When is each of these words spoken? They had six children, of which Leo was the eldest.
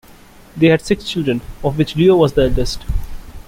They 0.57 0.65
had 0.69 0.81
six 0.81 1.03
children, 1.07 1.41
of 1.63 1.77
which 1.77 1.95
Leo 1.95 2.15
was 2.15 2.33
the 2.33 2.45
eldest. 2.45 2.81